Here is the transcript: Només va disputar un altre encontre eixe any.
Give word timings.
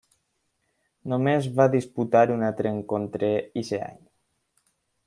Només 1.13 1.51
va 1.61 1.67
disputar 1.75 2.25
un 2.37 2.49
altre 2.49 2.73
encontre 2.79 3.31
eixe 3.43 3.85
any. 3.91 4.03